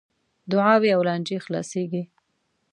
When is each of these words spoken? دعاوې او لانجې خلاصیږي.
دعاوې 0.51 0.89
او 0.95 1.01
لانجې 1.07 1.37
خلاصیږي. 1.45 2.03